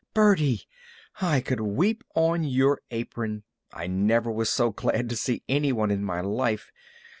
"Birdie! 0.15 0.63
I 1.21 1.41
could 1.41 1.59
weep 1.59 2.03
on 2.15 2.43
your 2.43 2.81
apron! 2.89 3.43
I 3.71 3.85
never 3.85 4.31
was 4.31 4.49
so 4.49 4.71
glad 4.71 5.09
to 5.09 5.15
see 5.15 5.43
any 5.47 5.71
one 5.71 5.91
in 5.91 6.03
my 6.03 6.21
life. 6.21 6.71